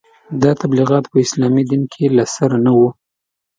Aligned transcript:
دا 0.41 0.51
تبلیغات 0.61 1.03
په 1.11 1.17
اسلامي 1.25 1.63
دین 1.69 1.83
کې 1.93 2.05
له 2.17 2.25
سره 2.35 2.55
نه 2.65 2.71
وو. 2.77 2.89